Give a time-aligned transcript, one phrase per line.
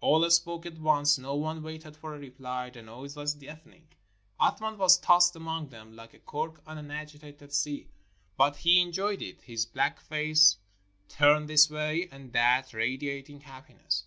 [0.00, 2.68] All spoke at once— no one waited for a reply.
[2.68, 3.86] The noise was deafening.
[4.40, 7.86] Athman was tossed among them like a cork on an agitated sea.
[8.36, 9.42] But— he enjoyed it.
[9.42, 10.56] His black face
[11.08, 14.02] turned this way and that, radiating happiness.